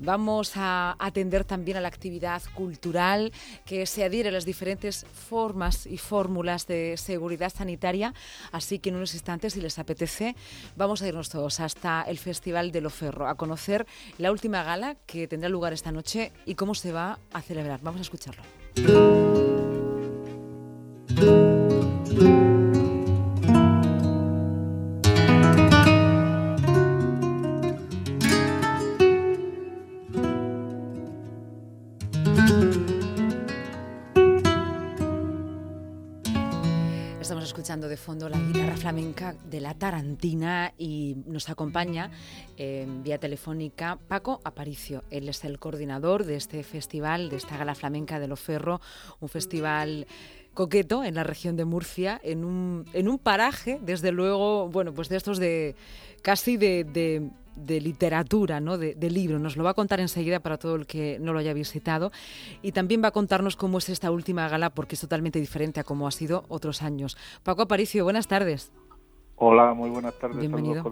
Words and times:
Vamos 0.00 0.52
a 0.56 0.96
atender 0.98 1.44
también 1.44 1.76
a 1.76 1.80
la 1.80 1.88
actividad 1.88 2.42
cultural 2.54 3.32
que 3.66 3.84
se 3.86 4.02
adhiere 4.02 4.30
a 4.30 4.32
las 4.32 4.46
diferentes 4.46 5.04
formas 5.04 5.86
y 5.86 5.98
fórmulas 5.98 6.66
de 6.66 6.96
seguridad 6.96 7.52
sanitaria. 7.54 8.14
Así 8.50 8.78
que 8.78 8.88
en 8.88 8.96
unos 8.96 9.14
instantes, 9.14 9.52
si 9.52 9.60
les 9.60 9.78
apetece, 9.78 10.34
vamos 10.74 11.02
a 11.02 11.08
irnos 11.08 11.28
todos 11.28 11.60
hasta 11.60 12.02
el 12.02 12.18
Festival 12.18 12.72
de 12.72 12.80
Loferro 12.80 13.28
a 13.28 13.34
conocer 13.34 13.86
la 14.18 14.32
última 14.32 14.62
gala 14.62 14.96
que 15.06 15.28
tendrá 15.28 15.48
lugar 15.48 15.72
esta 15.72 15.92
noche 15.92 16.32
y 16.46 16.54
cómo 16.54 16.74
se 16.74 16.92
va 16.92 17.18
a 17.32 17.42
celebrar. 17.42 17.80
Vamos 17.82 18.00
a 18.00 18.02
escucharlo. 18.02 18.42
Fondo 38.00 38.30
la 38.30 38.38
guitarra 38.38 38.76
flamenca 38.76 39.34
de 39.50 39.60
la 39.60 39.74
Tarantina 39.74 40.72
y 40.78 41.16
nos 41.26 41.50
acompaña 41.50 42.10
eh, 42.56 42.86
vía 43.04 43.18
telefónica 43.18 43.98
Paco 44.08 44.40
Aparicio. 44.42 45.04
Él 45.10 45.28
es 45.28 45.44
el 45.44 45.58
coordinador 45.58 46.24
de 46.24 46.36
este 46.36 46.62
festival, 46.62 47.28
de 47.28 47.36
esta 47.36 47.58
gala 47.58 47.74
flamenca 47.74 48.18
de 48.18 48.26
Loferro, 48.26 48.80
un 49.20 49.28
festival 49.28 50.06
coqueto 50.54 51.04
en 51.04 51.14
la 51.14 51.24
región 51.24 51.56
de 51.56 51.66
Murcia, 51.66 52.18
en 52.24 52.44
un, 52.44 52.86
en 52.94 53.06
un 53.06 53.18
paraje, 53.18 53.78
desde 53.82 54.12
luego, 54.12 54.68
bueno, 54.68 54.94
pues 54.94 55.10
de 55.10 55.16
estos 55.16 55.38
de 55.38 55.76
casi 56.22 56.56
de, 56.56 56.84
de 56.84 57.30
de 57.56 57.80
literatura, 57.80 58.60
¿no? 58.60 58.78
de, 58.78 59.10
libro. 59.10 59.38
Nos 59.38 59.56
lo 59.56 59.64
va 59.64 59.70
a 59.70 59.74
contar 59.74 60.00
enseguida 60.00 60.40
para 60.40 60.58
todo 60.58 60.76
el 60.76 60.86
que 60.86 61.18
no 61.20 61.32
lo 61.32 61.38
haya 61.38 61.52
visitado. 61.52 62.12
Y 62.62 62.72
también 62.72 63.02
va 63.02 63.08
a 63.08 63.12
contarnos 63.12 63.56
cómo 63.56 63.78
es 63.78 63.88
esta 63.88 64.10
última 64.10 64.48
gala, 64.48 64.70
porque 64.70 64.94
es 64.94 65.00
totalmente 65.00 65.40
diferente 65.40 65.80
a 65.80 65.84
cómo 65.84 66.06
ha 66.06 66.10
sido 66.10 66.44
otros 66.48 66.82
años. 66.82 67.16
Paco 67.42 67.62
Aparicio, 67.62 68.04
buenas 68.04 68.28
tardes. 68.28 68.72
Hola, 69.42 69.72
muy 69.72 69.88
buenas 69.88 70.18
tardes. 70.18 70.38
Bienvenido. 70.38 70.84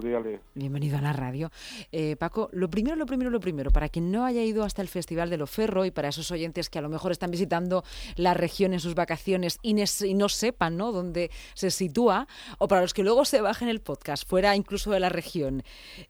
Bienvenido 0.55 0.97
a 0.97 1.03
la 1.03 1.13
radio. 1.13 1.51
Eh, 1.93 2.17
Paco, 2.17 2.49
lo 2.53 2.71
primero, 2.71 2.97
lo 2.97 3.05
primero, 3.05 3.29
lo 3.29 3.41
primero, 3.41 3.71
para 3.71 3.91
quien 3.91 4.11
no 4.11 4.25
haya 4.25 4.43
ido 4.43 4.65
hasta 4.65 4.81
el 4.81 4.89
Festival 4.89 5.29
de 5.29 5.37
Loferro 5.37 5.85
y 5.85 5.91
para 5.91 6.09
esos 6.09 6.31
oyentes 6.31 6.71
que 6.71 6.79
a 6.79 6.81
lo 6.83 6.89
mejor 6.89 7.13
están 7.13 7.31
visitando 7.31 7.85
la 8.17 8.33
región 8.33 8.73
en 8.73 8.81
sus 8.81 8.95
vacaciones 8.95 9.59
y, 9.61 9.77
y 10.07 10.15
no 10.15 10.31
sepan 10.31 10.79
¿no? 10.79 10.93
dónde 10.93 11.31
se 11.53 11.71
sitúa, 11.71 12.27
o 12.57 12.69
para 12.69 12.81
los 12.81 12.95
que 12.95 13.03
luego 13.03 13.27
se 13.27 13.43
bajen 13.43 13.69
el 13.69 13.83
podcast, 13.83 14.27
fuera 14.27 14.57
incluso 14.57 14.93
de 14.93 15.01
la 15.01 15.11
región, 15.11 15.63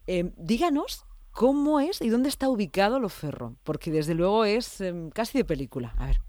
eh, 0.07 0.31
díganos 0.37 1.05
cómo 1.31 1.81
es 1.81 2.01
y 2.01 2.07
dónde 2.07 2.29
está 2.29 2.47
ubicado 2.47 3.01
Loferro, 3.01 3.55
porque 3.65 3.91
desde 3.91 4.15
luego 4.15 4.45
es 4.45 4.79
eh, 4.79 5.09
casi 5.13 5.39
de 5.39 5.43
película. 5.43 5.93
A 5.97 6.05
ver. 6.05 6.21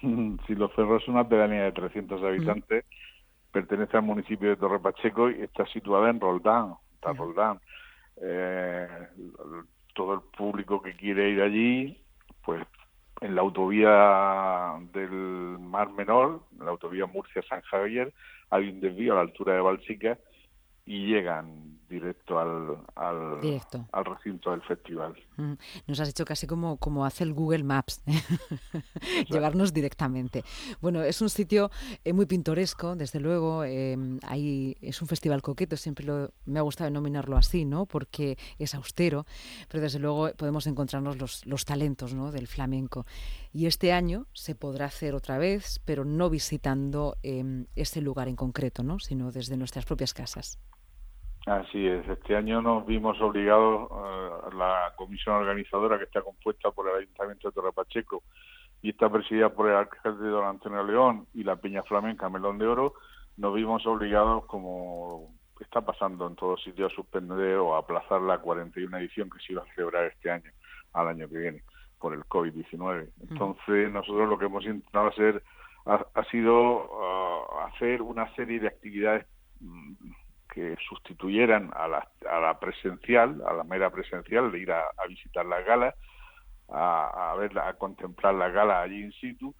Sí, 0.46 0.54
Loferro 0.54 0.96
es 0.96 1.06
una 1.06 1.28
pedanía 1.28 1.64
de 1.64 1.72
300 1.72 2.22
habitantes. 2.22 2.84
Mm 2.86 3.17
pertenece 3.52 3.96
al 3.96 4.02
municipio 4.02 4.50
de 4.50 4.56
Torre 4.56 4.78
Pacheco 4.78 5.30
y 5.30 5.42
está 5.42 5.66
situada 5.66 6.10
en 6.10 6.20
Roldán, 6.20 6.74
está 6.94 7.12
Roldán. 7.12 7.60
Eh, 8.20 8.88
todo 9.94 10.14
el 10.14 10.20
público 10.36 10.82
que 10.82 10.94
quiere 10.94 11.30
ir 11.30 11.42
allí, 11.42 12.02
pues 12.44 12.64
en 13.20 13.34
la 13.34 13.40
autovía 13.40 14.74
del 14.92 15.58
Mar 15.58 15.90
Menor, 15.90 16.42
en 16.58 16.64
la 16.64 16.70
autovía 16.70 17.06
Murcia-San 17.06 17.62
Javier, 17.62 18.12
hay 18.50 18.68
un 18.68 18.80
desvío 18.80 19.12
a 19.12 19.16
la 19.16 19.22
altura 19.22 19.54
de 19.54 19.60
Balsica 19.60 20.18
y 20.86 21.06
llegan 21.06 21.77
directo 21.88 22.38
al, 22.38 22.76
al, 22.94 23.40
al 23.92 24.04
recinto 24.04 24.50
del 24.50 24.62
festival. 24.62 25.14
Mm. 25.36 25.52
Nos 25.86 26.00
has 26.00 26.08
hecho 26.08 26.24
casi 26.24 26.46
como, 26.46 26.76
como 26.76 27.04
hace 27.04 27.24
el 27.24 27.32
Google 27.32 27.64
Maps, 27.64 28.02
llevarnos 29.30 29.72
directamente. 29.72 30.44
Bueno, 30.80 31.02
es 31.02 31.20
un 31.22 31.30
sitio 31.30 31.70
eh, 32.04 32.12
muy 32.12 32.26
pintoresco, 32.26 32.96
desde 32.96 33.20
luego. 33.20 33.64
Eh, 33.64 33.96
ahí 34.26 34.76
es 34.80 35.00
un 35.00 35.08
festival 35.08 35.42
coqueto, 35.42 35.76
siempre 35.76 36.04
lo, 36.04 36.30
me 36.44 36.58
ha 36.58 36.62
gustado 36.62 36.90
denominarlo 36.90 37.36
así, 37.36 37.64
¿no? 37.64 37.86
porque 37.86 38.38
es 38.58 38.74
austero, 38.74 39.26
pero 39.68 39.82
desde 39.82 39.98
luego 39.98 40.30
podemos 40.36 40.66
encontrarnos 40.66 41.18
los, 41.18 41.46
los 41.46 41.64
talentos 41.64 42.14
¿no? 42.14 42.30
del 42.30 42.46
flamenco. 42.46 43.06
Y 43.52 43.66
este 43.66 43.92
año 43.92 44.26
se 44.32 44.54
podrá 44.54 44.86
hacer 44.86 45.14
otra 45.14 45.38
vez, 45.38 45.80
pero 45.84 46.04
no 46.04 46.30
visitando 46.30 47.16
eh, 47.22 47.66
este 47.76 48.00
lugar 48.00 48.28
en 48.28 48.36
concreto, 48.36 48.82
¿no? 48.82 48.98
sino 48.98 49.32
desde 49.32 49.56
nuestras 49.56 49.84
propias 49.84 50.14
casas. 50.14 50.58
Así 51.48 51.86
es, 51.86 52.06
este 52.06 52.36
año 52.36 52.60
nos 52.60 52.84
vimos 52.84 53.18
obligados, 53.22 53.90
uh, 53.90 54.54
la 54.54 54.92
comisión 54.96 55.36
organizadora 55.36 55.96
que 55.96 56.04
está 56.04 56.20
compuesta 56.20 56.70
por 56.72 56.90
el 56.90 56.96
Ayuntamiento 56.96 57.48
de 57.48 57.54
Torre 57.54 57.72
Pacheco 57.72 58.22
y 58.82 58.90
está 58.90 59.08
presidida 59.08 59.48
por 59.48 59.70
el 59.70 59.76
alcalde 59.76 60.28
don 60.28 60.44
Antonio 60.44 60.84
León 60.84 61.26
y 61.32 61.44
la 61.44 61.56
Peña 61.56 61.82
Flamenca 61.84 62.28
Melón 62.28 62.58
de 62.58 62.66
Oro, 62.66 62.92
nos 63.38 63.54
vimos 63.54 63.86
obligados, 63.86 64.44
como 64.44 65.32
está 65.58 65.80
pasando 65.80 66.26
en 66.26 66.36
todos 66.36 66.62
sitios, 66.62 66.92
a 66.92 66.96
suspender 66.96 67.56
o 67.56 67.76
a 67.76 67.78
aplazar 67.78 68.20
la 68.20 68.38
41 68.38 68.98
edición 68.98 69.30
que 69.30 69.38
se 69.38 69.54
iba 69.54 69.62
a 69.62 69.74
celebrar 69.74 70.04
este 70.04 70.30
año, 70.30 70.50
al 70.92 71.08
año 71.08 71.30
que 71.30 71.38
viene, 71.38 71.62
por 71.98 72.12
el 72.12 72.24
COVID-19. 72.24 73.08
Entonces, 73.30 73.90
nosotros 73.90 74.28
lo 74.28 74.38
que 74.38 74.44
hemos 74.44 74.66
intentado 74.66 75.08
hacer 75.08 75.42
ha, 75.86 76.04
ha 76.12 76.24
sido 76.24 76.84
uh, 76.84 77.60
hacer 77.68 78.02
una 78.02 78.30
serie 78.34 78.60
de 78.60 78.68
actividades 78.68 79.26
que 80.58 80.76
sustituyeran 80.88 81.70
a 81.72 81.86
la, 81.86 82.08
a 82.28 82.40
la 82.40 82.58
presencial, 82.58 83.40
a 83.46 83.52
la 83.52 83.62
mera 83.62 83.90
presencial, 83.90 84.50
de 84.50 84.58
ir 84.58 84.72
a, 84.72 84.80
a 84.96 85.06
visitar 85.06 85.46
las 85.46 85.64
galas, 85.64 85.94
a, 86.68 87.30
a 87.30 87.36
verla, 87.36 87.68
a 87.68 87.74
contemplar 87.74 88.34
la 88.34 88.48
gala 88.48 88.82
allí 88.82 89.04
in 89.04 89.12
situ. 89.12 89.54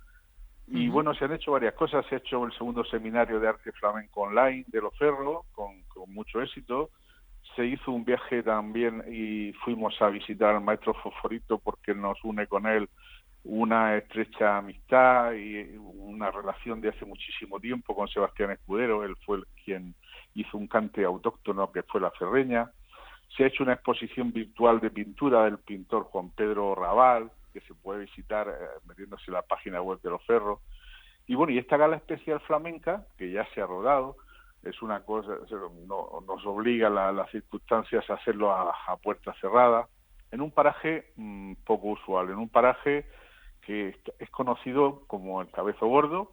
Y 0.67 0.89
bueno, 0.89 1.15
se 1.15 1.25
han 1.25 1.33
hecho 1.33 1.53
varias 1.53 1.75
cosas. 1.75 2.05
Se 2.07 2.17
ha 2.17 2.19
hecho 2.19 2.45
el 2.45 2.53
segundo 2.53 2.85
seminario 2.85 3.39
de 3.39 3.49
arte 3.49 3.71
flamenco 3.73 4.23
online 4.23 4.65
de 4.67 4.81
Los 4.81 4.99
Ferros, 4.99 5.47
con, 5.53 5.83
con 5.85 6.13
mucho 6.13 6.43
éxito. 6.43 6.91
Se 7.55 7.65
hizo 7.65 7.93
un 7.93 8.05
viaje 8.05 8.43
también 8.43 9.05
y 9.09 9.53
fuimos 9.65 9.95
a 10.03 10.09
visitar 10.09 10.57
al 10.57 10.63
maestro 10.63 10.95
Fosforito 10.95 11.59
porque 11.59 11.95
nos 11.95 12.23
une 12.25 12.47
con 12.49 12.67
él 12.67 12.89
una 13.49 13.97
estrecha 13.97 14.59
amistad 14.59 15.33
y 15.33 15.75
una 15.79 16.31
relación 16.31 16.83
de 16.83 16.91
hace 16.91 17.07
muchísimo 17.07 17.59
tiempo 17.59 17.97
con 17.97 18.07
Sebastián 18.07 18.51
Escudero. 18.51 19.05
Él 19.05 19.17
fue 19.25 19.43
quien 19.65 19.95
hizo 20.35 20.59
un 20.59 20.69
cante 20.69 21.03
autóctono 21.03 21.73
que 21.73 21.83
fue 21.83 22.03
la 22.03 22.11
Ferreña. 22.11 22.71
Se 23.35 23.45
ha 23.45 23.47
hecho 23.47 23.63
una 23.63 23.73
exposición 23.73 24.33
virtual 24.33 24.81
de 24.81 24.91
pintura 24.91 25.45
del 25.45 25.59
pintor 25.59 26.05
Juan 26.05 26.31
Pedro 26.31 26.75
Raval, 26.75 27.31
que 27.55 27.61
se 27.63 27.75
puede 27.75 28.01
visitar 28.01 28.49
eh, 28.49 28.53
metiéndose 28.87 29.25
en 29.29 29.35
la 29.35 29.43
página 29.43 29.81
web 29.81 29.99
de 30.03 30.11
los 30.11 30.23
ferros. 30.27 30.61
Y 31.27 31.35
bueno, 31.35 31.53
y 31.55 31.59
esta 31.59 31.79
gala 31.79 31.97
especial 31.97 32.41
flamenca, 32.41 33.07
que 33.17 33.31
ya 33.31 33.47
se 33.55 33.63
ha 33.63 33.67
rodado, 33.67 34.17
es 34.63 34.83
una 34.83 35.01
cosa, 35.01 35.33
no, 35.87 36.23
nos 36.27 36.45
obliga 36.45 36.91
la, 36.91 37.13
las 37.13 37.31
circunstancias 37.31 38.09
a 38.11 38.15
hacerlo 38.15 38.53
a, 38.53 38.75
a 38.87 38.97
puerta 38.99 39.33
cerrada, 39.41 39.89
en 40.31 40.43
un 40.43 40.51
paraje 40.51 41.13
mmm, 41.17 41.55
poco 41.65 41.89
usual, 41.89 42.29
en 42.29 42.37
un 42.37 42.51
paraje 42.51 43.07
que 43.69 43.95
es 44.19 44.31
conocido 44.31 45.03
como 45.07 45.43
el 45.43 45.51
Cabezo 45.51 45.87
Gordo 45.87 46.33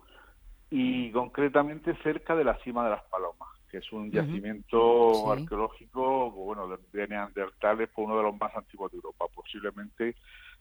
y 0.72 1.12
concretamente 1.12 1.94
cerca 2.01 2.34
de 2.34 2.46
la 2.46 2.57
cima 2.63 2.85
de 2.85 2.91
las 2.91 3.03
Palomas 3.03 3.50
que 3.69 3.79
es 3.79 3.91
un 3.91 4.09
yacimiento 4.09 4.78
uh 4.78 5.12
-huh. 5.12 5.35
sí. 5.35 5.41
arqueológico 5.41 6.31
bueno, 6.31 6.69
de, 6.69 6.78
de 6.94 7.07
neandertales, 7.09 7.90
fue 7.94 8.06
uno 8.06 8.16
de 8.16 8.24
los 8.24 8.38
más 8.40 8.56
antiguos 8.56 8.90
de 8.91 8.97
Europa, 9.00 9.25
posiblemente 9.35 10.16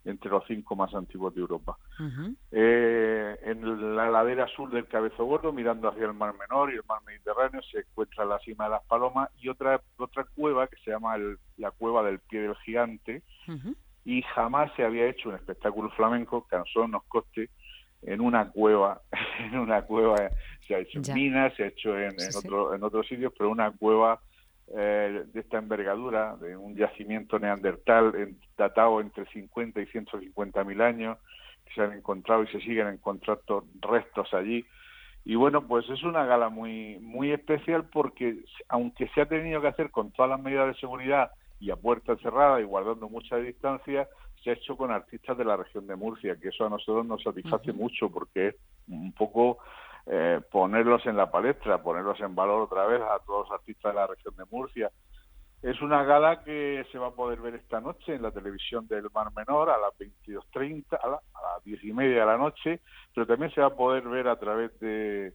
entre 0.05 0.31
los 0.31 0.45
cinco 0.49 0.75
más 0.75 0.93
antiguos 0.95 1.33
de 1.35 1.41
Europa. 1.41 1.77
Uh 2.01 2.03
-huh. 2.03 2.37
eh, 2.51 3.39
en 3.45 3.97
la 3.97 4.11
ladera 4.11 4.49
sur 4.49 4.69
del 4.71 4.89
Cabezo 4.89 5.25
Gordo, 5.25 5.53
mirando 5.53 5.89
hacia 5.89 6.07
el 6.07 6.15
Mar 6.15 6.35
Menor 6.35 6.73
y 6.73 6.77
el 6.77 6.83
Mar 6.89 7.03
Mediterráneo, 7.07 7.63
se 7.63 7.79
encuentra 7.81 8.25
la 8.25 8.39
cima 8.41 8.65
de 8.65 8.71
las 8.71 8.85
Palomas 8.85 9.31
y 9.41 9.49
otra 9.49 9.81
otra 9.97 10.25
cueva 10.35 10.67
que 10.67 10.77
se 10.85 10.91
llama 10.91 11.15
el, 11.15 11.39
la 11.57 11.71
Cueva 11.71 12.03
del 12.03 12.19
Pie 12.19 12.41
del 12.41 12.57
Gigante, 12.65 13.23
uh 13.47 13.53
-huh. 13.53 13.75
Y 14.05 14.23
jamás 14.23 14.71
se 14.77 14.85
había 14.85 15.07
hecho 15.07 15.31
un 15.31 15.37
espectáculo 15.37 15.91
flamenco 15.91 16.47
que 16.47 16.57
a 16.57 16.61
nosotros 16.61 16.91
nos 16.91 17.05
coste 17.05 17.49
en 18.03 18.21
una 18.21 18.51
cueva, 18.51 19.01
en 19.41 19.59
una 19.59 19.83
cueva 19.83 20.31
se 20.67 20.75
ha 20.75 20.79
hecho 20.79 21.01
ya. 21.01 21.13
en 21.13 21.19
minas, 21.19 21.55
se 21.55 21.65
ha 21.65 21.67
hecho 21.69 21.99
en, 21.99 22.19
sí, 22.19 22.27
en, 22.31 22.37
otro, 22.37 22.71
sí. 22.71 22.77
en 22.77 22.83
otros 22.85 23.09
sitios, 23.09 23.33
pero 23.37 23.51
una 23.51 23.71
cueva 23.71 24.21
eh, 24.77 25.25
de 25.33 25.41
esta 25.41 25.59
envergadura, 25.59 26.37
de 26.37 26.57
un 26.57 26.75
yacimiento 26.75 27.39
neandertal 27.39 28.15
en, 28.17 28.39
datado 28.57 29.01
entre 29.01 29.27
50 29.27 29.81
y 29.81 29.87
150 29.87 30.65
mil 30.65 30.81
años, 30.81 31.19
que 31.65 31.75
se 31.75 31.83
han 31.83 31.93
encontrado 31.93 32.43
y 32.45 32.47
se 32.49 32.61
siguen 32.61 32.89
encontrando 32.89 33.67
restos 33.81 34.33
allí. 34.35 34.65
Y 35.27 35.37
bueno, 35.37 35.67
pues 35.67 35.89
es 35.89 36.03
una 36.03 36.25
gala 36.27 36.51
muy, 36.51 36.99
muy 37.01 37.33
especial 37.33 37.87
porque 37.91 38.45
aunque 38.69 39.09
se 39.09 39.23
ha 39.23 39.27
tenido 39.27 39.61
que 39.63 39.69
hacer 39.69 39.91
con 39.91 40.13
todas 40.13 40.31
las 40.31 40.41
medidas 40.41 40.67
de 40.69 40.81
seguridad 40.81 41.31
y 41.61 41.71
a 41.71 41.77
puerta 41.77 42.17
cerrada 42.17 42.61
y 42.61 42.65
guardando 42.65 43.09
mucha 43.09 43.37
distancia, 43.37 44.09
se 44.43 44.51
ha 44.51 44.55
hecho 44.55 44.77
con 44.77 44.91
artistas 44.91 45.39
de 45.39 45.45
la 45.45 45.57
región 45.57 45.87
de 45.87 45.97
Murcia, 45.97 46.37
que 46.37 46.49
eso 46.49 46.67
a 46.67 46.71
nosotros 46.71 47.07
nos 47.07 47.23
satisface 47.23 47.71
uh 47.71 47.75
-huh. 47.75 47.79
mucho 47.79 48.11
porque 48.11 48.49
es 48.49 48.57
un 48.89 49.13
poco 49.13 49.59
eh, 50.07 50.41
ponerlos 50.51 51.05
en 51.07 51.17
la 51.17 51.31
palestra, 51.31 51.83
ponerlos 51.83 52.21
en 52.21 52.35
valor 52.35 52.63
otra 52.63 52.87
vez 52.87 53.01
a 53.01 53.19
todos 53.21 53.49
los 53.49 53.59
artistas 53.59 53.93
de 53.93 54.01
la 54.01 54.07
región 54.07 54.35
de 54.37 54.45
Murcia. 54.51 54.91
Es 55.63 55.81
una 55.81 56.05
gala 56.05 56.45
que 56.45 56.85
se 56.93 56.99
va 56.99 57.07
a 57.07 57.15
poder 57.15 57.41
ver 57.41 57.55
esta 57.55 57.81
noche 57.81 58.15
en 58.15 58.21
la 58.21 58.31
televisión 58.31 58.87
del 58.87 59.09
Mar 59.15 59.29
Menor 59.35 59.71
a 59.71 59.79
las 59.79 59.95
22.30, 59.99 60.85
a, 60.93 61.07
a 61.07 61.55
las 61.55 61.65
10 61.65 61.85
y 61.85 61.93
media 61.95 62.21
de 62.21 62.27
la 62.27 62.37
noche, 62.37 62.81
pero 63.15 63.27
también 63.27 63.51
se 63.55 63.63
va 63.63 63.69
a 63.69 63.77
poder 63.77 64.07
ver 64.07 64.29
a 64.29 64.39
través 64.39 64.79
de 64.81 65.33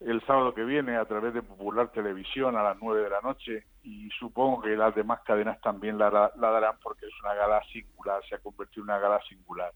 el 0.00 0.24
sábado 0.26 0.54
que 0.54 0.64
viene 0.64 0.96
a 0.96 1.04
través 1.04 1.34
de 1.34 1.42
Popular 1.42 1.92
Televisión 1.92 2.56
a 2.56 2.62
las 2.62 2.76
9 2.80 3.02
de 3.02 3.10
la 3.10 3.20
noche 3.20 3.64
y 3.82 4.08
supongo 4.18 4.62
que 4.62 4.76
las 4.76 4.94
demás 4.94 5.20
cadenas 5.20 5.60
también 5.60 5.98
la, 5.98 6.10
la 6.10 6.50
darán 6.50 6.76
porque 6.82 7.06
es 7.06 7.12
una 7.22 7.34
gala 7.34 7.62
singular, 7.72 8.22
se 8.28 8.34
ha 8.34 8.38
convertido 8.38 8.82
en 8.84 8.90
una 8.90 8.98
gala 8.98 9.20
singular. 9.28 9.72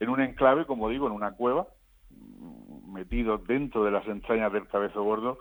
En 0.00 0.08
un 0.08 0.20
enclave, 0.20 0.66
como 0.66 0.88
digo, 0.88 1.06
en 1.06 1.12
una 1.12 1.32
cueva, 1.32 1.68
metido 2.88 3.38
dentro 3.38 3.84
de 3.84 3.92
las 3.92 4.06
entrañas 4.06 4.52
del 4.52 4.66
Cabezo 4.66 5.02
Gordo, 5.02 5.38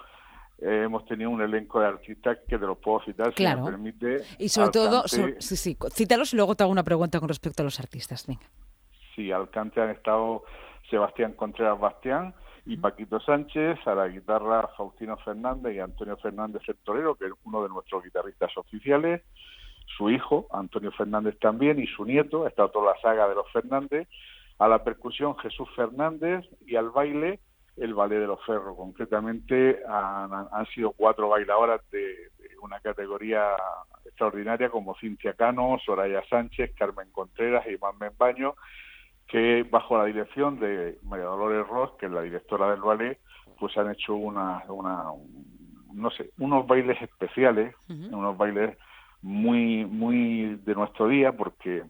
eh, 0.60 0.84
hemos 0.86 1.04
tenido 1.06 1.32
un 1.32 1.42
elenco 1.42 1.80
de 1.80 1.88
artistas 1.88 2.38
que 2.48 2.60
te 2.60 2.66
los 2.66 2.78
puedo 2.78 3.02
citar 3.04 3.34
si 3.36 3.44
me 3.44 3.58
permite. 3.58 4.22
Y 4.38 4.50
sobre 4.50 4.70
todo, 4.70 5.08
sí, 5.08 5.24
sí, 5.40 5.78
cítalos 5.92 6.34
y 6.34 6.36
luego 6.36 6.54
te 6.54 6.64
hago 6.64 6.72
una 6.72 6.84
pregunta 6.84 7.20
con 7.20 7.28
respecto 7.28 7.64
a 7.64 7.66
los 7.66 7.80
artistas. 7.80 8.28
Venga. 8.28 8.46
Sí, 9.16 9.32
al 9.32 9.50
cante 9.50 9.82
han 9.82 9.90
estado 9.90 10.44
Sebastián 10.90 11.34
Contreras 11.34 11.80
Bastián 11.80 12.36
y 12.66 12.78
Paquito 12.78 13.20
Sánchez, 13.20 13.80
a 13.88 13.96
la 13.96 14.08
guitarra 14.08 14.70
Faustino 14.78 15.18
Fernández 15.18 15.76
y 15.76 15.80
Antonio 15.80 16.18
Fernández 16.18 16.62
el 16.68 16.78
Torero, 16.78 17.16
que 17.16 17.26
es 17.26 17.32
uno 17.44 17.64
de 17.64 17.70
nuestros 17.70 18.04
guitarristas 18.04 18.56
oficiales, 18.58 19.24
su 19.98 20.10
hijo, 20.10 20.48
Antonio 20.52 20.92
Fernández 20.92 21.38
también, 21.40 21.80
y 21.80 21.88
su 21.88 22.06
nieto, 22.06 22.48
estado 22.48 22.70
toda 22.70 22.94
la 22.94 23.02
saga 23.02 23.28
de 23.28 23.36
los 23.36 23.52
Fernández, 23.52 24.08
a 24.60 24.68
la 24.68 24.84
percusión 24.84 25.36
Jesús 25.40 25.68
Fernández 25.76 26.46
y 26.66 26.76
al 26.76 26.92
baile 26.92 27.40
el 27.78 27.94
Ballet 27.94 28.20
de 28.20 28.28
los 28.28 28.46
Ferros. 28.46 28.78
Concretamente 28.78 29.80
han, 29.88 30.66
sido 30.68 30.92
cuatro 30.92 31.30
bailadoras 31.30 31.82
de, 31.90 32.30
una 32.62 32.80
categoría 32.80 33.56
extraordinaria 34.06 34.70
como 34.70 34.96
Cintia 35.00 35.34
Cano, 35.34 35.78
Soraya 35.84 36.22
Sánchez, 36.30 36.76
Carmen 36.78 37.10
Contreras 37.12 37.66
y 37.66 37.72
Iván 37.72 37.96
Baño, 38.18 38.56
que 39.32 39.64
bajo 39.64 39.98
la 39.98 40.06
dirección 40.06 40.60
de 40.60 41.00
María 41.04 41.26
Dolores 41.26 41.66
Ross, 41.66 41.92
que 41.98 42.08
es 42.08 42.12
la 42.12 42.22
directora 42.22 42.70
del 42.72 42.82
ballet, 42.82 43.18
pues 43.58 43.78
han 43.78 43.90
hecho 43.90 44.14
una, 44.14 44.62
una 44.68 45.06
no 45.94 46.12
sé, 46.12 46.32
unos 46.38 46.68
bailes 46.68 47.02
especiales, 47.02 47.74
unos 47.88 48.38
bailes 48.38 48.78
muy 49.22 49.86
muy 49.86 50.60
de 50.66 50.76
nuestro 50.76 51.08
día 51.08 51.32
porque 51.32 51.84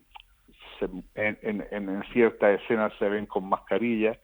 en, 1.15 1.39
en, 1.41 1.67
en, 1.71 2.03
ciertas 2.13 2.61
escenas 2.61 2.91
se 2.99 3.07
ven 3.07 3.25
con 3.25 3.47
mascarillas 3.47 4.17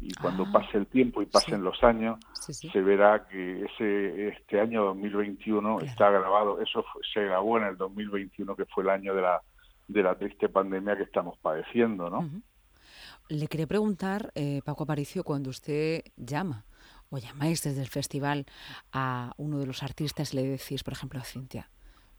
y 0.00 0.12
cuando 0.14 0.44
ah. 0.44 0.50
pase 0.52 0.78
el 0.78 0.86
tiempo 0.88 1.22
y 1.22 1.26
pasen 1.26 1.62
los 1.62 1.82
años 1.84 2.18
se 2.34 2.80
verá 2.80 3.28
que 3.28 3.64
ese 3.64 4.28
este 4.28 4.60
año 4.60 4.84
2021 4.86 5.80
está 5.80 6.10
grabado 6.10 6.60
eso 6.60 6.84
se 7.14 7.24
grabó 7.24 7.58
en 7.58 7.64
el 7.64 7.76
2021 7.76 8.56
que 8.56 8.64
fue 8.64 8.82
el 8.82 8.90
año 8.90 9.14
de 9.14 9.22
la 9.22 9.40
de 9.88 10.02
la 10.02 10.16
triste 10.16 10.48
pandemia 10.48 10.96
que 10.96 11.04
estamos 11.04 11.38
padeciendo 11.38 12.10
no 12.10 12.28
le 13.28 13.46
quería 13.46 13.66
preguntar 13.66 14.32
eh, 14.34 14.60
Paco 14.64 14.84
Aparicio 14.84 15.24
cuando 15.24 15.50
usted 15.50 16.02
llama 16.16 16.64
o 17.10 17.18
llamáis 17.18 17.62
desde 17.62 17.80
el 17.80 17.88
festival 17.88 18.46
a 18.92 19.32
uno 19.36 19.58
de 19.58 19.66
los 19.66 19.82
artistas 19.82 20.34
le 20.34 20.42
decís 20.44 20.82
por 20.84 20.92
ejemplo 20.92 21.20
a 21.20 21.24
Cintia 21.24 21.70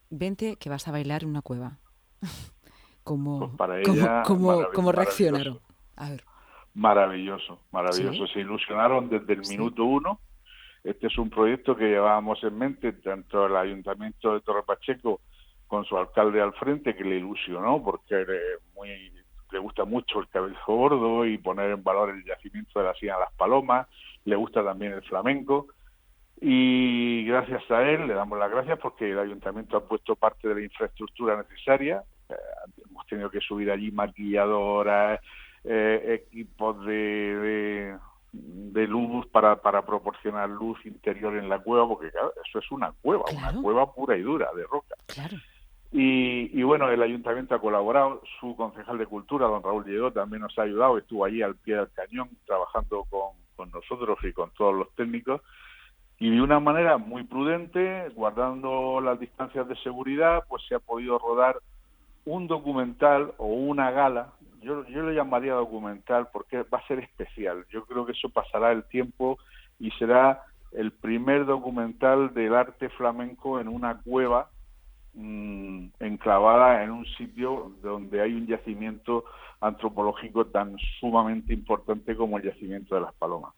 vente 0.09 0.55
que 0.57 0.69
vas 0.69 0.87
a 0.87 0.91
bailar 0.91 1.23
en 1.23 1.29
una 1.29 1.41
cueva 1.41 1.79
¿Cómo, 3.03 3.51
pues 3.57 4.67
cómo, 4.73 4.91
reaccionaron? 4.91 5.59
Maravilloso, 6.73 7.59
maravilloso. 7.71 8.27
Se 8.27 8.39
ilusionaron 8.39 9.09
desde 9.09 9.33
el 9.33 9.41
minuto 9.41 9.83
uno. 9.83 10.19
Este 10.83 11.07
es 11.07 11.17
un 11.17 11.29
proyecto 11.29 11.75
que 11.75 11.85
llevábamos 11.85 12.43
en 12.43 12.57
mente, 12.57 12.93
tanto 12.93 13.45
el 13.45 13.55
Ayuntamiento 13.55 14.33
de 14.33 14.41
Torre 14.41 14.63
Pacheco 14.63 15.21
con 15.67 15.85
su 15.85 15.97
alcalde 15.97 16.41
al 16.41 16.53
frente, 16.53 16.95
que 16.95 17.03
le 17.03 17.17
ilusionó 17.17 17.83
porque 17.83 18.15
le, 18.15 18.39
muy, 18.75 19.11
le 19.51 19.59
gusta 19.59 19.85
mucho 19.85 20.19
el 20.19 20.27
cabello 20.27 20.57
gordo 20.65 21.25
y 21.25 21.37
poner 21.37 21.71
en 21.71 21.83
valor 21.83 22.09
el 22.09 22.25
yacimiento 22.25 22.79
de 22.79 22.85
la 22.85 22.93
Sina 22.95 23.19
Las 23.19 23.33
Palomas, 23.33 23.87
le 24.25 24.35
gusta 24.35 24.63
también 24.63 24.93
el 24.93 25.03
flamenco. 25.03 25.67
Y 26.41 27.23
gracias 27.25 27.69
a 27.71 27.83
él 27.83 28.07
le 28.07 28.13
damos 28.15 28.37
las 28.37 28.51
gracias 28.51 28.77
porque 28.79 29.11
el 29.11 29.19
ayuntamiento 29.19 29.77
ha 29.77 29.87
puesto 29.87 30.15
parte 30.15 30.47
de 30.47 30.55
la 30.55 30.61
infraestructura 30.61 31.37
necesaria. 31.37 32.03
Eh, 32.27 32.33
hemos 32.89 33.05
tenido 33.07 33.29
que 33.29 33.39
subir 33.39 33.71
allí 33.71 33.91
maquilladoras, 33.91 35.21
eh, 35.63 36.21
equipos 36.21 36.85
de, 36.85 37.95
de, 38.33 38.87
luz 38.87 39.25
para, 39.27 39.61
para 39.61 39.85
proporcionar 39.85 40.49
luz 40.49 40.85
interior 40.85 41.37
en 41.37 41.47
la 41.47 41.59
cueva, 41.59 41.87
porque 41.87 42.07
eso 42.07 42.59
es 42.59 42.71
una 42.71 42.91
cueva, 43.01 43.23
una 43.31 43.61
cueva 43.61 43.93
pura 43.93 44.17
y 44.17 44.21
dura 44.21 44.49
de 44.53 44.63
roca. 44.63 44.95
Y, 45.93 46.49
y, 46.59 46.63
bueno, 46.63 46.89
el 46.89 47.01
ayuntamiento 47.01 47.53
ha 47.53 47.61
colaborado, 47.61 48.21
su 48.39 48.55
concejal 48.55 48.97
de 48.97 49.05
cultura, 49.05 49.45
don 49.45 49.61
Raúl 49.61 49.85
Llegó, 49.85 50.11
también 50.11 50.41
nos 50.41 50.57
ha 50.57 50.63
ayudado, 50.63 50.97
estuvo 50.97 51.23
allí 51.23 51.41
al 51.43 51.55
pie 51.55 51.75
del 51.75 51.91
cañón 51.91 52.29
trabajando 52.45 53.05
con, 53.11 53.33
con 53.55 53.69
nosotros 53.69 54.17
y 54.23 54.33
con 54.33 54.49
todos 54.51 54.73
los 54.73 54.93
técnicos 54.95 55.41
y 56.19 56.29
de 56.29 56.41
una 56.41 56.59
manera 56.61 56.97
muy 56.97 57.23
prudente, 57.23 58.07
guardando 58.15 59.01
las 59.01 59.19
distancias 59.19 59.67
de 59.67 59.75
seguridad, 59.77 60.45
pues 60.47 60.63
se 60.69 60.75
ha 60.75 60.79
podido 60.79 61.19
rodar 61.19 61.57
un 62.25 62.47
documental 62.47 63.33
o 63.37 63.47
una 63.47 63.91
gala, 63.91 64.29
yo, 64.61 64.85
yo 64.87 65.03
le 65.03 65.15
llamaría 65.15 65.53
documental 65.53 66.29
porque 66.31 66.63
va 66.63 66.77
a 66.77 66.87
ser 66.87 66.99
especial. 66.99 67.65
Yo 67.69 67.83
creo 67.83 68.05
que 68.05 68.13
eso 68.13 68.29
pasará 68.29 68.71
el 68.71 68.85
tiempo 68.85 69.37
y 69.79 69.91
será 69.91 70.43
el 70.71 70.93
primer 70.93 71.45
documental 71.45 72.33
del 72.33 72.55
arte 72.55 72.87
flamenco 72.89 73.59
en 73.59 73.67
una 73.67 73.99
cueva 74.01 74.49
mmm, 75.13 75.87
enclavada 75.99 76.83
en 76.83 76.91
un 76.91 77.05
sitio 77.05 77.73
donde 77.81 78.21
hay 78.21 78.33
un 78.33 78.47
yacimiento 78.47 79.25
antropológico 79.61 80.47
tan 80.47 80.75
sumamente 80.99 81.53
importante 81.53 82.15
como 82.17 82.37
el 82.37 82.43
yacimiento 82.43 82.95
de 82.95 83.01
las 83.01 83.13
palomas. 83.13 83.53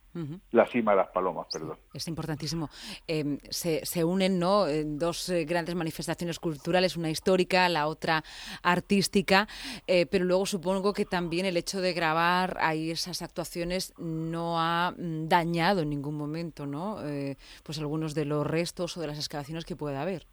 La 0.51 0.65
cima 0.67 0.91
de 0.91 0.97
las 0.97 1.09
palomas, 1.09 1.47
perdón. 1.51 1.77
Es 1.93 2.07
importantísimo. 2.07 2.69
Em, 3.05 3.37
se, 3.49 3.85
se, 3.85 4.03
unen 4.03 4.39
¿no? 4.39 4.65
dos 4.85 5.27
eh, 5.27 5.43
grandes 5.43 5.75
manifestaciones 5.75 6.39
culturales, 6.39 6.95
una 6.95 7.09
histórica, 7.09 7.67
la 7.67 7.87
otra 7.87 8.23
artística, 8.63 9.45
eh, 9.87 10.05
pero 10.05 10.23
luego 10.23 10.45
supongo 10.45 10.93
que 10.93 11.03
también 11.03 11.45
el 11.45 11.57
hecho 11.57 11.81
de 11.81 11.91
grabar 11.91 12.55
ahí 12.61 12.91
esas 12.91 13.21
actuaciones 13.21 13.93
no 13.97 14.57
ha 14.57 14.93
mm, 14.97 15.27
dañado 15.27 15.81
en 15.81 15.89
ningún 15.89 16.15
momento 16.15 16.65
¿no? 16.65 17.05
Eh, 17.05 17.35
pues 17.63 17.79
algunos 17.79 18.13
de 18.13 18.25
los 18.25 18.45
restos 18.45 18.95
o 18.95 19.01
de 19.01 19.07
las 19.07 19.17
excavaciones 19.17 19.65
que 19.65 19.75
pueda 19.75 20.01
haber. 20.01 20.27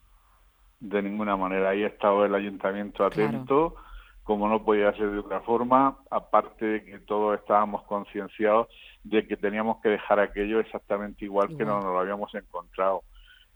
De 0.82 1.00
ninguna 1.00 1.36
manera. 1.36 1.70
Ahí 1.70 1.84
ha 1.84 1.88
estado 1.88 2.24
el 2.24 2.34
ayuntamiento 2.34 3.04
atento 3.04 3.76
como 4.24 4.48
no 4.48 4.64
podía 4.64 4.92
ser 4.92 5.10
de 5.10 5.18
otra 5.18 5.40
forma, 5.40 5.98
aparte 6.10 6.64
de 6.64 6.84
que 6.84 6.98
todos 7.00 7.38
estábamos 7.38 7.82
concienciados 7.84 8.68
de 9.02 9.26
que 9.26 9.36
teníamos 9.36 9.80
que 9.82 9.88
dejar 9.88 10.20
aquello 10.20 10.60
exactamente 10.60 11.24
igual, 11.24 11.56
que 11.56 11.64
no 11.64 11.80
nos 11.80 11.86
lo 11.86 11.98
habíamos 11.98 12.32
encontrado. 12.34 13.02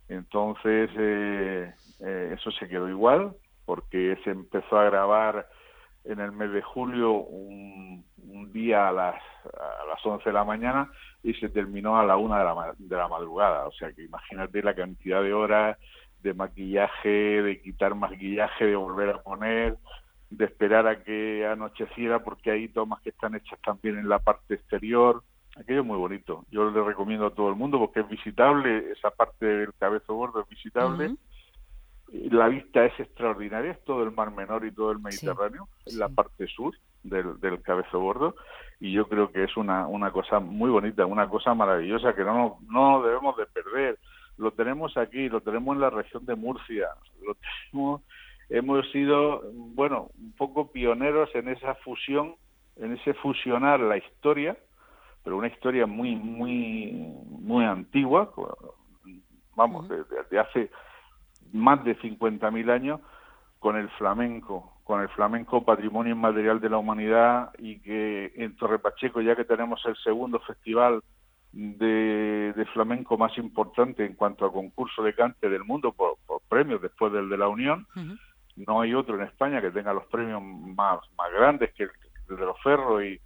Entonces, 0.09 0.89
eh, 0.97 1.73
eh, 2.01 2.35
eso 2.37 2.51
se 2.51 2.67
quedó 2.67 2.89
igual, 2.89 3.33
porque 3.65 4.17
se 4.23 4.31
empezó 4.31 4.77
a 4.77 4.85
grabar 4.85 5.47
en 6.03 6.19
el 6.19 6.31
mes 6.31 6.51
de 6.51 6.61
julio 6.61 7.11
un, 7.13 8.05
día 8.51 8.87
a 8.87 8.91
las, 8.91 9.15
a 9.45 9.85
las 9.87 10.05
11 10.05 10.23
de 10.23 10.33
la 10.33 10.43
mañana 10.43 10.89
y 11.21 11.33
se 11.33 11.49
terminó 11.49 11.97
a 11.99 12.05
la 12.05 12.17
1 12.17 12.37
de 12.37 12.43
la, 12.43 12.73
de 12.77 12.95
la 12.95 13.07
madrugada. 13.07 13.67
O 13.67 13.71
sea 13.71 13.91
que 13.91 14.03
imagínate 14.03 14.63
la 14.63 14.73
cantidad 14.73 15.21
de 15.21 15.33
horas 15.33 15.77
de 16.23 16.33
maquillaje, 16.33 17.41
de 17.41 17.61
quitar 17.61 17.95
maquillaje, 17.95 18.65
de 18.65 18.75
volver 18.75 19.09
a 19.09 19.21
poner, 19.21 19.77
de 20.29 20.45
esperar 20.45 20.87
a 20.87 21.03
que 21.03 21.45
anocheciera 21.45 22.23
porque 22.23 22.51
hay 22.51 22.67
tomas 22.67 23.01
que 23.01 23.09
están 23.09 23.35
hechas 23.35 23.59
también 23.61 23.97
en 23.97 24.09
la 24.09 24.19
parte 24.19 24.55
exterior. 24.55 25.23
Aquello 25.55 25.81
es 25.81 25.85
muy 25.85 25.97
bonito. 25.97 26.45
Yo 26.51 26.69
le 26.69 26.83
recomiendo 26.83 27.27
a 27.27 27.33
todo 27.33 27.49
el 27.49 27.55
mundo 27.55 27.79
porque 27.79 28.01
es 28.01 28.09
visitable, 28.09 28.91
esa 28.91 29.09
parte 29.11 29.45
del 29.45 29.73
cabezo 29.73 30.13
gordo 30.13 30.41
es 30.41 30.49
visitable. 30.49 31.15
La 32.11 32.47
vista 32.47 32.85
es 32.85 32.97
extraordinaria, 32.99 33.71
es 33.71 33.83
todo 33.83 34.03
el 34.03 34.11
Mar 34.11 34.31
Menor 34.31 34.65
y 34.65 34.71
todo 34.71 34.91
el 34.91 34.99
Mediterráneo, 34.99 35.67
en 35.85 35.99
la 35.99 36.07
parte 36.07 36.47
sur 36.47 36.73
del, 37.03 37.39
del 37.39 37.61
cabezo 37.61 37.99
gordo. 37.99 38.35
Y 38.79 38.91
yo 38.91 39.07
creo 39.09 39.31
que 39.31 39.43
es 39.43 39.57
una, 39.57 39.87
una 39.87 40.11
cosa 40.11 40.39
muy 40.39 40.69
bonita, 40.69 41.05
una 41.05 41.27
cosa 41.27 41.53
maravillosa 41.53 42.13
que 42.13 42.23
no, 42.23 42.59
no 42.69 43.01
debemos 43.01 43.35
de 43.37 43.45
perder. 43.47 43.97
Lo 44.37 44.51
tenemos 44.51 44.97
aquí, 44.97 45.29
lo 45.29 45.41
tenemos 45.41 45.75
en 45.75 45.81
la 45.81 45.89
región 45.89 46.25
de 46.25 46.35
Murcia, 46.35 46.87
lo 47.25 47.35
tenemos 47.35 48.01
hemos 48.49 48.89
sido, 48.91 49.41
bueno, 49.53 50.09
un 50.17 50.33
poco 50.33 50.71
pioneros 50.71 51.29
en 51.35 51.49
esa 51.49 51.75
fusión, 51.75 52.35
en 52.77 52.93
ese 52.93 53.13
fusionar 53.15 53.79
la 53.79 53.97
historia, 53.97 54.57
pero 55.23 55.37
una 55.37 55.47
historia 55.47 55.85
muy, 55.85 56.15
muy, 56.15 56.91
muy 57.27 57.65
antigua, 57.65 58.31
vamos, 59.55 59.89
desde, 59.89 60.39
hace 60.39 60.71
más 61.51 61.83
de 61.83 61.97
50.000 61.99 62.71
años, 62.71 63.01
con 63.59 63.75
el 63.75 63.89
flamenco, 63.89 64.79
con 64.83 65.01
el 65.01 65.09
flamenco 65.09 65.65
patrimonio 65.65 66.13
inmaterial 66.13 66.61
de 66.61 66.69
la 66.69 66.77
humanidad 66.77 67.51
y 67.57 67.79
que 67.79 68.31
en 68.35 68.55
Torre 68.55 68.79
Pacheco, 68.79 69.19
ya 69.19 69.35
que 69.35 69.45
tenemos 69.45 69.83
el 69.85 69.95
segundo 69.97 70.39
festival 70.41 71.01
de, 71.57 72.67
flamenco 72.73 73.17
más 73.17 73.35
importante 73.37 74.05
en 74.05 74.13
cuanto 74.13 74.45
a 74.45 74.51
concurso 74.51 75.01
de 75.01 75.15
cante 75.15 75.49
del 75.49 75.63
mundo 75.63 75.91
por, 75.91 76.17
premios 76.47 76.81
después 76.81 77.11
del 77.11 77.29
de 77.29 77.37
la 77.37 77.47
Unión. 77.47 77.87
No 78.55 78.81
hay 78.81 78.93
otro 78.93 79.15
en 79.15 79.23
España 79.23 79.61
que 79.61 79.71
tenga 79.71 79.93
los 79.93 80.05
premios 80.05 80.41
más, 80.41 80.99
más 81.17 81.31
grandes 81.31 81.73
que 81.73 81.83
el, 81.83 81.89
de 82.27 82.45
los 82.45 82.61
ferros 82.61 83.03
y, 83.03 83.19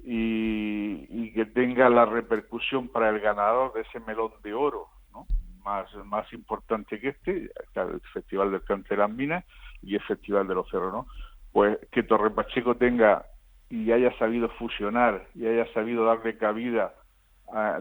y, 0.00 1.32
que 1.32 1.46
tenga 1.46 1.88
la 1.88 2.04
repercusión 2.04 2.88
para 2.88 3.08
el 3.08 3.20
ganador 3.20 3.72
de 3.72 3.80
ese 3.82 4.00
melón 4.00 4.32
de 4.42 4.54
oro, 4.54 4.88
¿no? 5.12 5.26
más, 5.64 5.92
más 6.04 6.30
importante 6.32 7.00
que 7.00 7.08
este, 7.08 7.50
el 7.74 8.00
Festival 8.12 8.52
del 8.52 8.62
Cante 8.62 8.90
de 8.90 8.98
las 8.98 9.10
Minas 9.10 9.44
y 9.82 9.94
el 9.94 10.02
Festival 10.02 10.46
de 10.46 10.54
los 10.54 10.70
Ferros, 10.70 10.92
¿no? 10.92 11.06
Pues 11.52 11.78
que 11.90 12.02
Torre 12.02 12.30
Pacheco 12.30 12.76
tenga 12.76 13.26
y 13.68 13.90
haya 13.92 14.16
sabido 14.18 14.48
fusionar 14.50 15.26
y 15.34 15.46
haya 15.46 15.70
sabido 15.72 16.04
darle 16.04 16.36
cabida 16.36 16.94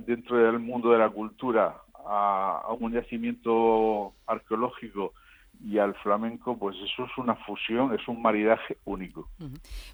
dentro 0.05 0.37
del 0.37 0.59
mundo 0.59 0.91
de 0.91 0.99
la 0.99 1.09
cultura 1.09 1.81
a, 2.05 2.75
un 2.79 2.93
yacimiento 2.93 4.13
arqueológico 4.27 5.13
y 5.63 5.77
al 5.77 5.93
flamenco, 5.95 6.57
pues 6.57 6.75
eso 6.77 7.05
es 7.05 7.11
una 7.17 7.35
fusión, 7.35 7.93
es 7.93 8.07
un 8.07 8.19
maridaje 8.19 8.77
único. 8.83 9.29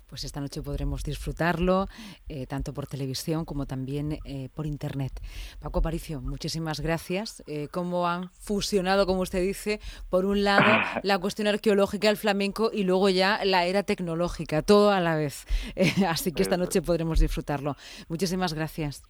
Pues 0.07 0.24
esta 0.24 0.39
noche 0.39 0.62
podremos 0.62 1.03
disfrutarlo, 1.03 1.88
eh, 2.29 2.48
tanto 2.48 2.74
por 2.74 2.88
televisión 2.88 3.43
como 3.43 3.65
también 3.65 4.17
eh, 4.24 4.48
por 4.55 4.65
internet. 4.65 5.12
Paco 5.60 5.79
Aparicio, 5.79 6.22
muchísimas 6.22 6.79
gracias. 6.79 7.43
Eh, 7.48 7.67
¿Cómo 7.69 8.07
han 8.07 8.29
fusionado, 8.39 9.05
como 9.05 9.22
usted 9.22 9.41
dice, 9.41 9.81
por 10.10 10.25
un 10.25 10.46
lado 10.46 10.63
la 11.03 11.19
cuestión 11.19 11.50
arqueológica, 11.50 12.10
el 12.10 12.17
flamenco 12.17 12.69
y 12.72 12.84
luego 12.84 13.10
ya 13.10 13.43
la 13.43 13.65
era 13.65 13.84
tecnológica, 13.84 14.62
todo 14.62 14.91
a 14.91 15.01
la 15.01 15.15
vez? 15.17 15.46
así 16.07 16.31
que 16.31 16.43
esta 16.43 16.55
noche 16.55 16.81
podremos 16.81 17.19
disfrutarlo. 17.19 17.75
Muchísimas 18.07 18.53
gracias. 18.53 19.03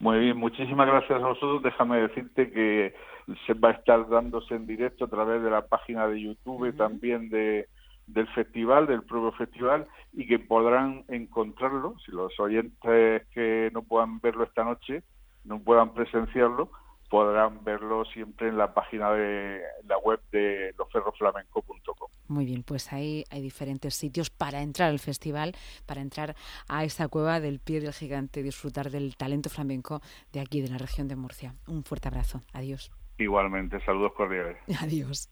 Muy 0.00 0.18
bien, 0.18 0.38
muchísimas 0.38 0.86
gracias 0.86 1.22
a 1.22 1.26
vosotros. 1.26 1.62
Déjame 1.62 2.00
decirte 2.00 2.50
que 2.50 2.94
se 3.46 3.52
va 3.52 3.68
a 3.68 3.72
estar 3.72 4.08
dándose 4.08 4.54
en 4.54 4.66
directo 4.66 5.04
a 5.04 5.08
través 5.08 5.42
de 5.42 5.50
la 5.50 5.66
página 5.66 6.08
de 6.08 6.22
YouTube 6.22 6.74
también 6.74 7.28
de, 7.28 7.68
del 8.06 8.26
festival, 8.28 8.86
del 8.86 9.02
propio 9.02 9.30
festival, 9.32 9.86
y 10.14 10.26
que 10.26 10.38
podrán 10.38 11.04
encontrarlo, 11.08 11.96
si 12.04 12.12
los 12.12 12.32
oyentes 12.40 13.26
que 13.34 13.70
no 13.74 13.82
puedan 13.82 14.20
verlo 14.20 14.44
esta 14.44 14.64
noche, 14.64 15.02
no 15.44 15.60
puedan 15.60 15.92
presenciarlo, 15.92 16.70
podrán 17.10 17.62
verlo 17.64 18.04
siempre 18.06 18.48
en 18.48 18.56
la 18.56 18.72
página 18.72 19.10
de 19.10 19.60
la 19.86 19.98
web 19.98 20.20
de 20.30 20.72
losferroflamenco.com. 20.78 22.08
Muy 22.28 22.46
bien, 22.46 22.62
pues 22.62 22.92
ahí 22.92 23.24
hay 23.30 23.42
diferentes 23.42 23.94
sitios 23.94 24.30
para 24.30 24.62
entrar 24.62 24.90
al 24.90 25.00
festival, 25.00 25.52
para 25.86 26.00
entrar 26.00 26.36
a 26.68 26.84
esta 26.84 27.08
cueva 27.08 27.40
del 27.40 27.58
pie 27.58 27.80
del 27.80 27.92
gigante, 27.92 28.44
disfrutar 28.44 28.90
del 28.90 29.16
talento 29.16 29.50
flamenco 29.50 30.00
de 30.32 30.40
aquí, 30.40 30.62
de 30.62 30.68
la 30.68 30.78
región 30.78 31.08
de 31.08 31.16
Murcia. 31.16 31.54
Un 31.66 31.82
fuerte 31.82 32.06
abrazo. 32.06 32.42
Adiós. 32.52 32.92
Igualmente, 33.18 33.84
saludos 33.84 34.12
cordiales. 34.12 34.56
Adiós. 34.80 35.28